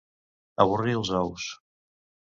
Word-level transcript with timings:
Avorrir 0.65 0.97
els 1.01 1.13
ous. 1.21 1.47